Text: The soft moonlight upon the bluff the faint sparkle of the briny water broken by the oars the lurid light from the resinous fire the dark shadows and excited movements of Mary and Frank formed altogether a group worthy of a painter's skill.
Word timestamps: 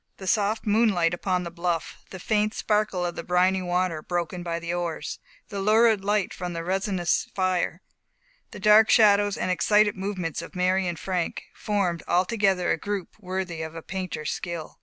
The 0.17 0.25
soft 0.25 0.65
moonlight 0.65 1.13
upon 1.13 1.43
the 1.43 1.51
bluff 1.51 2.03
the 2.09 2.17
faint 2.17 2.55
sparkle 2.55 3.05
of 3.05 3.13
the 3.15 3.21
briny 3.23 3.61
water 3.61 4.01
broken 4.01 4.41
by 4.41 4.57
the 4.57 4.73
oars 4.73 5.19
the 5.49 5.59
lurid 5.59 6.03
light 6.03 6.33
from 6.33 6.53
the 6.53 6.63
resinous 6.63 7.25
fire 7.35 7.83
the 8.49 8.59
dark 8.59 8.89
shadows 8.89 9.37
and 9.37 9.51
excited 9.51 9.95
movements 9.95 10.41
of 10.41 10.55
Mary 10.55 10.87
and 10.87 10.97
Frank 10.97 11.43
formed 11.53 12.01
altogether 12.07 12.71
a 12.71 12.77
group 12.79 13.09
worthy 13.19 13.61
of 13.61 13.75
a 13.75 13.83
painter's 13.83 14.31
skill. 14.31 14.79